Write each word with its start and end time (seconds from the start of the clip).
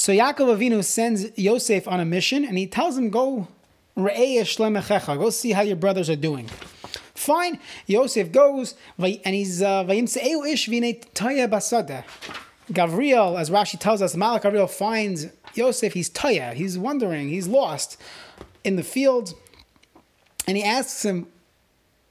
So 0.00 0.14
Yaakov 0.14 0.56
Avinu 0.56 0.82
sends 0.82 1.26
Yosef 1.36 1.86
on 1.86 2.00
a 2.00 2.06
mission, 2.06 2.42
and 2.42 2.56
he 2.56 2.66
tells 2.66 2.96
him, 2.96 3.10
"Go, 3.10 3.48
go 3.94 5.30
see 5.30 5.52
how 5.52 5.60
your 5.60 5.76
brothers 5.76 6.08
are 6.08 6.16
doing." 6.16 6.48
Fine, 7.14 7.58
Yosef 7.86 8.32
goes, 8.32 8.76
and 8.98 9.34
he's 9.34 9.60
uh, 9.60 9.84
Gavriel, 9.84 10.18
as 13.38 13.50
Rashi 13.50 13.78
tells 13.78 14.00
us, 14.00 14.16
Malach 14.16 14.40
Gavriel 14.40 14.70
finds 14.70 15.26
Yosef. 15.54 15.92
He's 15.92 16.08
taya, 16.08 16.54
he's 16.54 16.78
wondering, 16.78 17.28
he's 17.28 17.46
lost 17.46 17.98
in 18.64 18.76
the 18.76 18.82
field, 18.82 19.34
and 20.46 20.56
he 20.56 20.62
asks 20.62 21.04
him, 21.04 21.26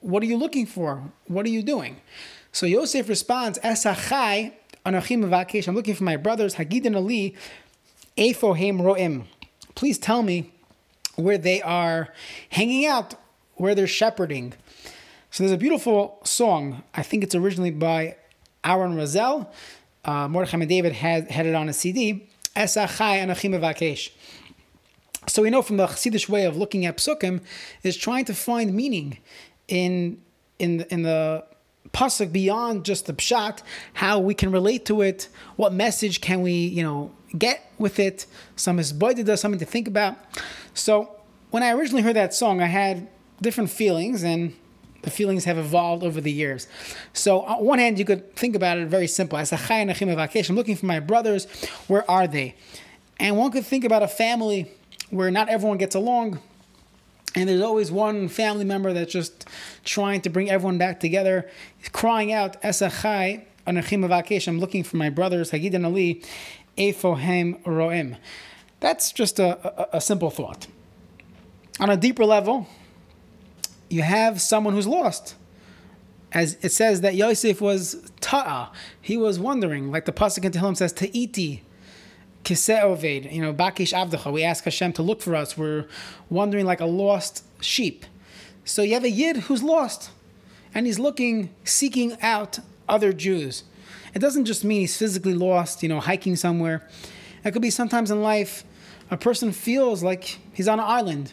"What 0.00 0.22
are 0.22 0.26
you 0.26 0.38
looking 0.38 0.64
for? 0.64 1.02
What 1.26 1.44
are 1.44 1.50
you 1.50 1.62
doing?" 1.62 2.00
So 2.50 2.64
Yosef 2.64 3.10
responds, 3.10 3.58
"Esachai. 3.58 4.52
I'm 4.86 4.94
looking 4.94 5.94
for 5.94 6.04
my 6.04 6.16
brothers. 6.18 6.56
Hagidin 6.56 6.94
ali, 6.94 7.34
efohem 8.16 8.80
roim. 8.80 9.24
Please 9.74 9.98
tell 9.98 10.22
me 10.22 10.52
where 11.16 11.38
they 11.38 11.62
are 11.62 12.12
hanging 12.50 12.86
out, 12.86 13.14
where 13.54 13.74
they're 13.74 13.86
shepherding." 13.86 14.54
So 15.30 15.42
there's 15.42 15.52
a 15.52 15.58
beautiful 15.58 16.20
song. 16.22 16.84
I 16.94 17.02
think 17.02 17.24
it's 17.24 17.34
originally 17.34 17.72
by 17.72 18.16
Aaron 18.64 18.96
Razel. 18.96 19.48
Uh, 20.04 20.28
Mordechai 20.28 20.58
Ben 20.58 20.68
David 20.68 20.92
had, 20.92 21.30
had 21.30 21.46
it 21.46 21.54
on 21.54 21.68
a 21.68 21.72
CD. 21.72 22.28
Esachai 22.54 23.18
anachim. 23.18 24.10
So 25.26 25.42
we 25.42 25.50
know 25.50 25.62
from 25.62 25.76
the 25.78 25.86
Chassidish 25.86 26.28
way 26.28 26.44
of 26.44 26.56
looking 26.56 26.86
at 26.86 26.98
psukim 26.98 27.40
is 27.82 27.96
trying 27.96 28.26
to 28.26 28.34
find 28.34 28.74
meaning 28.74 29.18
in 29.68 30.20
in 30.58 30.82
in 30.82 31.02
the 31.02 31.44
pasuk 31.94 32.32
beyond 32.32 32.84
just 32.84 33.06
the 33.06 33.14
pshat, 33.14 33.62
how 33.94 34.18
we 34.18 34.34
can 34.34 34.50
relate 34.50 34.84
to 34.86 35.00
it, 35.00 35.28
what 35.56 35.72
message 35.72 36.20
can 36.20 36.42
we 36.42 36.52
you 36.52 36.82
know 36.82 37.10
get 37.38 37.72
with 37.78 37.98
it. 37.98 38.26
Some 38.56 38.78
is 38.78 38.92
does 38.92 39.40
something 39.40 39.58
to 39.58 39.64
think 39.64 39.88
about. 39.88 40.16
So 40.74 41.10
when 41.50 41.62
I 41.62 41.72
originally 41.72 42.02
heard 42.02 42.16
that 42.16 42.34
song, 42.34 42.60
I 42.60 42.66
had 42.66 43.08
different 43.40 43.70
feelings 43.70 44.22
and. 44.22 44.54
The 45.02 45.10
feelings 45.10 45.44
have 45.44 45.58
evolved 45.58 46.02
over 46.02 46.18
the 46.18 46.32
years. 46.32 46.66
So, 47.12 47.42
on 47.42 47.62
one 47.62 47.78
hand, 47.78 47.98
you 47.98 48.06
could 48.06 48.34
think 48.34 48.56
about 48.56 48.78
it 48.78 48.88
very 48.88 49.06
simple. 49.06 49.36
As 49.36 49.52
I'm 49.52 50.56
looking 50.56 50.76
for 50.76 50.86
my 50.86 50.98
brothers. 50.98 51.46
Where 51.88 52.10
are 52.10 52.26
they? 52.26 52.54
And 53.20 53.36
one 53.36 53.50
could 53.50 53.66
think 53.66 53.84
about 53.84 54.02
a 54.02 54.08
family 54.08 54.70
where 55.10 55.30
not 55.30 55.50
everyone 55.50 55.76
gets 55.76 55.94
along. 55.94 56.40
And 57.34 57.48
there's 57.48 57.62
always 57.62 57.90
one 57.90 58.28
family 58.28 58.64
member 58.64 58.92
that's 58.92 59.12
just 59.12 59.46
trying 59.84 60.20
to 60.22 60.30
bring 60.30 60.50
everyone 60.50 60.78
back 60.78 61.00
together, 61.00 61.50
crying 61.92 62.32
out, 62.32 62.60
Esachai, 62.62 63.44
Anachim 63.66 64.06
Avakesh, 64.06 64.46
I'm 64.46 64.60
looking 64.60 64.84
for 64.84 64.96
my 64.96 65.10
brothers, 65.10 65.50
Hagid 65.50 65.74
and 65.74 65.84
Ali, 65.84 66.22
Efohem 66.78 67.64
Roem. 67.66 68.16
That's 68.80 69.10
just 69.10 69.38
a, 69.38 69.92
a, 69.94 69.96
a 69.96 70.00
simple 70.00 70.30
thought. 70.30 70.66
On 71.80 71.90
a 71.90 71.96
deeper 71.96 72.24
level, 72.24 72.68
you 73.88 74.02
have 74.02 74.40
someone 74.40 74.74
who's 74.74 74.86
lost. 74.86 75.34
As 76.30 76.56
it 76.62 76.72
says 76.72 77.00
that 77.00 77.14
Yosef 77.14 77.60
was 77.60 78.10
ta'a, 78.20 78.70
he 79.00 79.16
was 79.16 79.38
wondering, 79.38 79.90
like 79.90 80.04
the 80.04 80.12
pasuk 80.12 80.44
in 80.44 80.52
Tehillim 80.52 80.76
says, 80.76 80.92
ta'iti, 80.92 81.62
Kiseh 82.44 83.32
you 83.32 83.42
know, 83.42 83.54
Bakish 83.54 83.92
Avdacha. 83.92 84.30
We 84.32 84.44
ask 84.44 84.64
Hashem 84.64 84.92
to 84.94 85.02
look 85.02 85.22
for 85.22 85.34
us. 85.34 85.56
We're 85.56 85.86
wandering 86.28 86.66
like 86.66 86.80
a 86.80 86.86
lost 86.86 87.42
sheep. 87.60 88.04
So 88.64 88.82
you 88.82 88.94
have 88.94 89.04
a 89.04 89.10
Yid 89.10 89.36
who's 89.38 89.62
lost, 89.62 90.10
and 90.74 90.86
he's 90.86 90.98
looking, 90.98 91.50
seeking 91.64 92.16
out 92.20 92.58
other 92.88 93.12
Jews. 93.12 93.64
It 94.14 94.18
doesn't 94.18 94.44
just 94.44 94.62
mean 94.62 94.82
he's 94.82 94.96
physically 94.96 95.34
lost, 95.34 95.82
you 95.82 95.88
know, 95.88 96.00
hiking 96.00 96.36
somewhere. 96.36 96.88
It 97.44 97.52
could 97.52 97.62
be 97.62 97.70
sometimes 97.70 98.10
in 98.10 98.22
life, 98.22 98.64
a 99.10 99.16
person 99.16 99.52
feels 99.52 100.02
like 100.02 100.38
he's 100.52 100.68
on 100.68 100.78
an 100.78 100.86
island. 100.86 101.32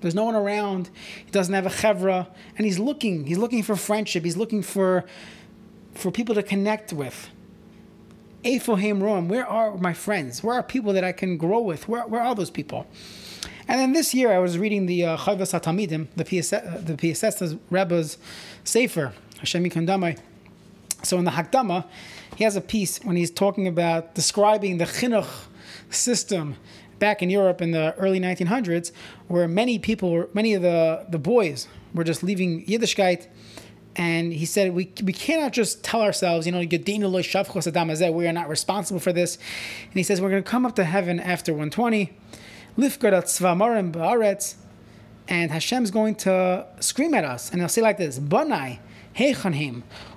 There's 0.00 0.14
no 0.14 0.24
one 0.24 0.34
around. 0.34 0.90
He 1.24 1.30
doesn't 1.30 1.54
have 1.54 1.66
a 1.66 1.70
chevra, 1.70 2.26
and 2.56 2.66
he's 2.66 2.78
looking. 2.78 3.26
He's 3.26 3.38
looking 3.38 3.62
for 3.62 3.76
friendship. 3.76 4.24
He's 4.24 4.36
looking 4.36 4.62
for 4.62 5.04
for 5.94 6.10
people 6.10 6.34
to 6.34 6.42
connect 6.42 6.92
with. 6.92 7.28
Efohim 8.44 9.00
Roam, 9.00 9.28
where 9.28 9.46
are 9.46 9.76
my 9.76 9.92
friends? 9.92 10.42
Where 10.42 10.56
are 10.56 10.62
people 10.62 10.92
that 10.94 11.04
I 11.04 11.12
can 11.12 11.36
grow 11.36 11.60
with? 11.60 11.88
Where, 11.88 12.06
where 12.06 12.20
are 12.20 12.34
those 12.34 12.50
people? 12.50 12.86
And 13.68 13.80
then 13.80 13.92
this 13.92 14.12
year 14.14 14.32
I 14.32 14.38
was 14.38 14.58
reading 14.58 14.86
the 14.86 15.04
uh, 15.04 15.16
Chovas 15.16 15.58
HaTalmidim, 15.58 16.08
the 16.16 16.24
PSS, 16.24 16.84
the 16.84 16.96
PSS 16.96 17.54
Rebbe's 17.70 18.18
Sefer, 18.64 19.12
Hashem. 19.38 19.70
So 21.04 21.18
in 21.18 21.24
the 21.24 21.30
Hakdama, 21.30 21.86
he 22.36 22.44
has 22.44 22.56
a 22.56 22.60
piece 22.60 22.98
when 23.04 23.16
he's 23.16 23.30
talking 23.30 23.68
about 23.68 24.14
describing 24.14 24.78
the 24.78 24.84
chinuch 24.84 25.28
system 25.90 26.56
back 26.98 27.22
in 27.22 27.30
Europe 27.30 27.60
in 27.60 27.72
the 27.72 27.94
early 27.96 28.20
1900s, 28.20 28.92
where 29.28 29.48
many 29.48 29.78
people, 29.78 30.10
were, 30.10 30.28
many 30.34 30.54
of 30.54 30.62
the, 30.62 31.06
the 31.08 31.18
boys 31.18 31.68
were 31.94 32.04
just 32.04 32.22
leaving 32.22 32.64
Yiddishkeit 32.66 33.26
and 33.96 34.32
he 34.32 34.46
said 34.46 34.74
we 34.74 34.90
we 35.02 35.12
cannot 35.12 35.52
just 35.52 35.84
tell 35.84 36.00
ourselves, 36.02 36.46
you 36.46 36.52
know, 36.52 36.60
we 36.60 38.26
are 38.26 38.32
not 38.32 38.48
responsible 38.48 39.00
for 39.00 39.12
this. 39.12 39.36
And 39.84 39.94
he 39.94 40.02
says 40.02 40.20
we're 40.20 40.30
going 40.30 40.42
to 40.42 40.50
come 40.50 40.64
up 40.64 40.76
to 40.76 40.84
heaven 40.84 41.20
after 41.20 41.52
120, 41.52 42.12
and 45.28 45.50
Hashem's 45.50 45.90
going 45.90 46.14
to 46.16 46.66
scream 46.80 47.14
at 47.14 47.24
us, 47.24 47.50
and 47.50 47.60
he'll 47.60 47.68
say 47.68 47.82
like 47.82 47.98
this, 47.98 48.18
Banai, 48.18 48.78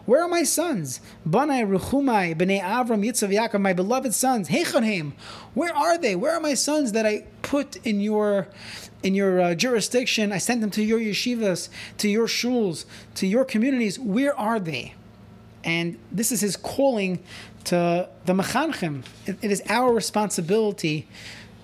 where 0.05 0.21
are 0.21 0.27
my 0.27 0.43
sons? 0.43 1.01
Banai, 1.25 1.63
Ruchumai, 1.63 2.35
Bnei 2.35 2.61
Avram, 2.61 3.03
Yitzchak, 3.03 3.33
Yaakov, 3.33 3.59
my 3.59 3.73
beloved 3.73 4.13
sons, 4.13 4.49
Heichanhim, 4.49 5.13
where 5.53 5.75
are 5.75 5.97
they? 5.97 6.15
Where 6.15 6.33
are 6.33 6.39
my 6.39 6.53
sons 6.53 6.91
that 6.91 7.05
I 7.05 7.25
put 7.41 7.77
in 7.85 7.99
your 7.99 8.47
in 9.03 9.13
your 9.13 9.39
uh, 9.39 9.53
jurisdiction. 9.55 10.31
I 10.31 10.39
sent 10.39 10.61
them 10.61 10.71
to 10.71 10.83
your 10.83 10.99
yeshivas, 10.99 11.69
to 11.99 12.09
your 12.09 12.25
shuls, 12.25 12.85
to 13.13 13.27
your 13.27 13.45
communities. 13.45 13.99
Where 13.99 14.37
are 14.37 14.59
they? 14.59 14.95
And 15.63 15.99
this 16.11 16.31
is 16.31 16.41
his 16.41 16.57
calling 16.57 17.19
to 17.65 18.09
the 18.25 18.33
mechanchim. 18.33 19.03
it, 19.27 19.37
it 19.43 19.51
is 19.51 19.61
our 19.69 19.93
responsibility 19.93 21.07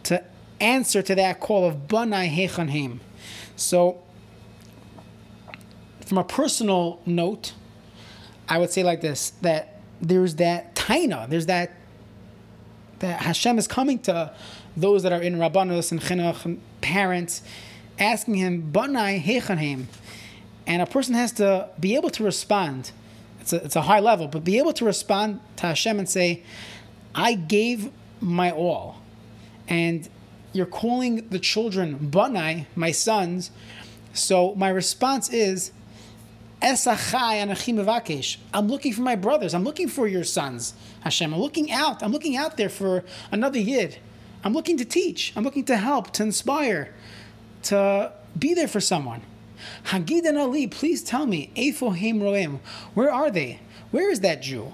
to 0.03 0.23
answer 0.59 1.01
to 1.01 1.15
that 1.15 1.39
call 1.39 1.67
of 1.67 1.87
banai 1.87 2.29
hechanhim. 2.29 2.99
So, 3.55 4.03
from 6.05 6.19
a 6.19 6.23
personal 6.23 6.99
note, 7.07 7.53
I 8.47 8.57
would 8.57 8.71
say 8.71 8.83
like 8.83 9.01
this: 9.01 9.31
that 9.41 9.79
there's 10.01 10.35
that 10.35 10.75
taina, 10.75 11.29
there's 11.29 11.45
that 11.45 11.71
that 12.99 13.21
Hashem 13.21 13.57
is 13.57 13.67
coming 13.67 13.99
to 13.99 14.33
those 14.77 15.03
that 15.03 15.11
are 15.11 15.21
in 15.21 15.35
Rabbanos 15.35 15.91
and 15.91 15.99
Chinuch 15.99 16.45
and 16.45 16.61
parents, 16.81 17.41
asking 17.99 18.35
him, 18.35 18.71
Banai 18.71 19.21
Hechanhem. 19.21 19.87
And 20.65 20.81
a 20.81 20.85
person 20.85 21.15
has 21.15 21.31
to 21.33 21.69
be 21.79 21.95
able 21.95 22.09
to 22.11 22.23
respond. 22.23 22.91
It's 23.39 23.53
a, 23.53 23.63
it's 23.63 23.75
a 23.75 23.81
high 23.81 23.99
level, 23.99 24.27
but 24.27 24.43
be 24.43 24.57
able 24.59 24.73
to 24.73 24.85
respond 24.85 25.39
to 25.57 25.67
Hashem 25.67 25.99
and 25.99 26.07
say, 26.07 26.43
I 27.13 27.33
gave 27.33 27.91
my 28.21 28.51
all. 28.51 29.01
And 29.67 30.07
you're 30.53 30.65
calling 30.65 31.27
the 31.29 31.39
children 31.39 31.97
Banai, 32.11 32.67
my 32.75 32.91
sons. 32.91 33.51
So 34.13 34.53
my 34.55 34.69
response 34.69 35.29
is, 35.29 35.71
I'm 36.61 36.77
looking 38.67 38.93
for 38.93 39.01
my 39.01 39.15
brothers. 39.15 39.53
I'm 39.53 39.63
looking 39.63 39.87
for 39.87 40.07
your 40.07 40.23
sons, 40.23 40.73
Hashem. 41.01 41.33
I'm 41.33 41.39
looking 41.39 41.71
out. 41.71 42.03
I'm 42.03 42.11
looking 42.11 42.37
out 42.37 42.57
there 42.57 42.69
for 42.69 43.03
another 43.31 43.59
Yid. 43.59 43.97
I'm 44.43 44.53
looking 44.53 44.77
to 44.77 44.85
teach. 44.85 45.33
I'm 45.35 45.43
looking 45.43 45.65
to 45.65 45.77
help, 45.77 46.11
to 46.13 46.23
inspire, 46.23 46.93
to 47.63 48.11
be 48.37 48.53
there 48.53 48.67
for 48.67 48.79
someone. 48.79 49.21
Hagid 49.85 50.25
and 50.25 50.37
Ali, 50.37 50.67
please 50.67 51.03
tell 51.03 51.25
me, 51.25 51.51
Efohim 51.55 52.21
Roem, 52.21 52.59
where 52.93 53.11
are 53.11 53.29
they? 53.29 53.59
Where 53.91 54.09
is 54.09 54.21
that 54.21 54.41
Jew? 54.41 54.73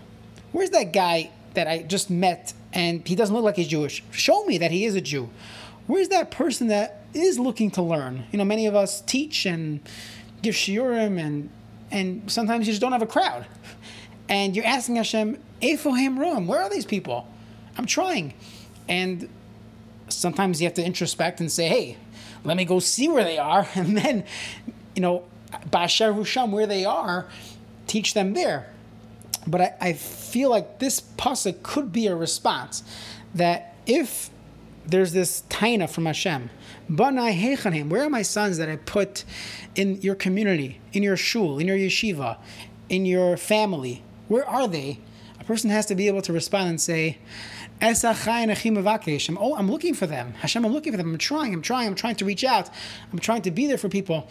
Where's 0.52 0.70
that 0.72 0.94
guy 0.94 1.32
that 1.54 1.68
I 1.68 1.84
just 1.84 2.10
met 2.10 2.54
and 2.72 3.06
he 3.08 3.16
doesn't 3.16 3.36
look 3.36 3.44
like 3.44 3.58
he's 3.58 3.68
Jewish? 3.68 4.04
Show 4.12 4.46
me 4.46 4.58
that 4.60 4.72
he 4.72 4.86
is 4.86 4.96
a 4.96 5.02
Jew. 5.02 5.30
Where's 5.88 6.10
that 6.10 6.32
person 6.32 6.68
that 6.68 7.06
is 7.14 7.40
looking 7.40 7.72
to 7.72 7.82
learn? 7.82 8.26
You 8.32 8.38
know, 8.38 8.46
many 8.46 8.68
of 8.68 8.76
us 8.76 9.02
teach 9.02 9.46
and 9.46 9.82
give 10.42 10.56
shiurim 10.56 11.20
and 11.20 11.50
and 11.92 12.30
sometimes 12.30 12.68
you 12.68 12.74
just 12.74 12.82
don't 12.82 12.92
have 12.92 13.02
a 13.02 13.08
crowd. 13.08 13.46
And 14.30 14.56
you're 14.56 14.66
asking 14.66 14.98
Hashem, 14.98 15.42
Efohim 15.62 16.18
Roem, 16.20 16.48
where 16.48 16.62
are 16.62 16.70
these 16.70 16.86
people? 16.86 17.28
I'm 17.78 17.86
trying. 17.86 18.34
And 18.90 19.30
sometimes 20.10 20.62
you 20.62 20.68
have 20.68 20.74
to 20.76 20.84
introspect 20.84 21.40
and 21.40 21.52
say, 21.52 21.68
hey, 21.68 21.98
let 22.44 22.58
me 22.58 22.66
go 22.66 22.80
see 22.80 23.08
where 23.08 23.24
they 23.24 23.38
are. 23.38 23.68
And 23.76 23.98
then, 23.98 24.26
you 24.96 25.02
know, 25.02 25.24
Basher 25.72 26.14
Husham, 26.14 26.52
where 26.52 26.68
they 26.68 26.86
are, 26.86 27.28
teach 27.88 28.14
them 28.14 28.34
there. 28.34 28.72
But 29.46 29.62
I, 29.62 29.76
I 29.80 29.94
feel 29.94 30.50
like 30.50 30.80
this 30.80 31.00
pasuk 31.00 31.64
could 31.64 31.94
be 31.94 32.08
a 32.08 32.16
response 32.16 32.84
that 33.34 33.76
if 33.86 34.30
there's 34.88 35.12
this 35.12 35.44
taina 35.50 35.90
from 35.90 36.06
Hashem, 36.06 36.50
where 36.88 38.04
are 38.04 38.10
my 38.10 38.22
sons 38.22 38.58
that 38.58 38.70
I 38.70 38.78
put 38.78 39.26
in 39.76 40.02
your 40.02 40.16
community, 40.16 40.80
in 40.94 41.04
your 41.04 41.18
shul, 41.18 41.60
in 41.60 41.68
your 41.68 41.78
yeshiva, 41.78 42.38
in 42.90 43.06
your 43.06 43.36
family? 43.36 44.04
Where 44.28 44.48
are 44.48 44.68
they? 44.68 45.00
A 45.40 45.44
person 45.44 45.70
has 45.70 45.86
to 45.88 45.96
be 45.96 46.08
able 46.08 46.22
to 46.24 46.32
respond 46.34 46.70
and 46.70 46.80
say, 46.82 47.18
oh, 47.82 49.56
I'm 49.56 49.70
looking 49.72 49.94
for 49.94 50.08
them. 50.08 50.34
Hashem, 50.34 50.66
I'm 50.66 50.74
looking 50.74 50.94
for 50.94 50.98
them. 50.98 51.12
I'm 51.12 51.18
trying, 51.18 51.54
I'm 51.54 51.62
trying, 51.62 51.88
I'm 51.88 51.96
trying 51.96 52.16
to 52.16 52.26
reach 52.26 52.44
out. 52.44 52.70
I'm 53.12 53.20
trying 53.20 53.42
to 53.44 53.52
be 53.52 53.68
there 53.68 53.78
for 53.78 53.90
people. 53.90 54.28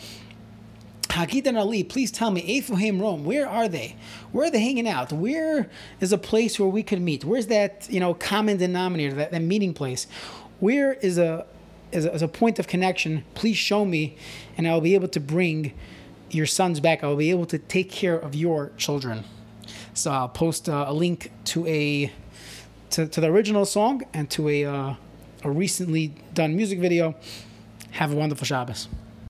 Hagidan 1.08 1.58
Ali, 1.58 1.82
please 1.82 2.10
tell 2.10 2.30
me, 2.30 2.60
Efohim 2.60 3.00
Roem, 3.00 3.24
where 3.24 3.48
are 3.48 3.68
they? 3.68 3.96
Where 4.32 4.48
are 4.48 4.50
they 4.50 4.60
hanging 4.60 4.86
out? 4.86 5.12
Where 5.12 5.70
is 6.00 6.12
a 6.12 6.18
place 6.18 6.60
where 6.60 6.68
we 6.68 6.82
could 6.82 7.00
meet? 7.00 7.24
Where's 7.24 7.46
that, 7.46 7.86
you 7.88 8.00
know, 8.00 8.12
common 8.12 8.58
denominator, 8.58 9.14
that, 9.14 9.30
that 9.30 9.40
meeting 9.42 9.72
place? 9.72 10.06
Where 10.60 10.94
is 10.94 11.18
a, 11.18 11.46
is 11.92 12.04
a, 12.04 12.24
a 12.24 12.28
point 12.28 12.58
of 12.58 12.66
connection? 12.66 13.24
Please 13.34 13.56
show 13.56 13.84
me, 13.84 14.16
and 14.56 14.66
I'll 14.66 14.80
be 14.80 14.94
able 14.94 15.08
to 15.08 15.20
bring 15.20 15.72
your 16.30 16.46
sons 16.46 16.80
back. 16.80 17.04
I'll 17.04 17.16
be 17.16 17.30
able 17.30 17.46
to 17.46 17.58
take 17.58 17.90
care 17.90 18.16
of 18.16 18.34
your 18.34 18.72
children. 18.76 19.24
So 19.94 20.10
I'll 20.10 20.28
post 20.28 20.68
uh, 20.68 20.86
a 20.88 20.92
link 20.92 21.30
to 21.46 21.66
a 21.66 22.12
to, 22.90 23.06
to 23.06 23.20
the 23.20 23.26
original 23.26 23.64
song 23.64 24.02
and 24.14 24.30
to 24.30 24.48
a 24.48 24.64
uh, 24.64 24.94
a 25.42 25.50
recently 25.50 26.14
done 26.34 26.56
music 26.56 26.78
video. 26.78 27.14
Have 27.92 28.12
a 28.12 28.16
wonderful 28.16 28.44
Shabbos. 28.44 28.88